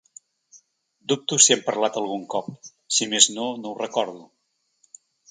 Dubto 1.11 1.37
si 1.47 1.53
hem 1.55 1.59
parlat 1.67 1.99
algun 2.01 2.23
cop; 2.35 2.47
si 2.97 3.07
més 3.11 3.27
no 3.35 3.45
no 3.59 3.69
ho 3.73 3.77
recordo. 3.83 4.23